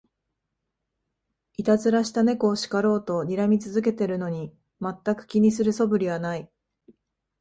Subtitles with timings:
[1.57, 6.49] いたずらした猫を叱ろうとにらみ続けてるのに、まったく気にする素振りはない